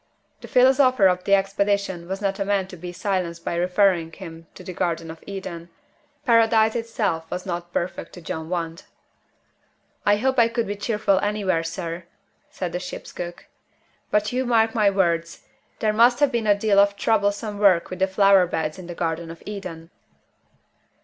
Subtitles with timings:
[0.39, 4.47] The philosopher of the Expedition was not a man to be silenced by referring him
[4.55, 5.69] to the Garden of Eden.
[6.25, 8.87] Paradise itself was not perfect to John Want.
[10.03, 12.05] "I hope I could be cheerful anywhere, sir,"
[12.49, 13.45] said the ship's cook.
[14.09, 15.43] "But you mark my words
[15.81, 18.95] there must have been a deal of troublesome work with the flower beds in the
[18.95, 19.91] Garden of Eden."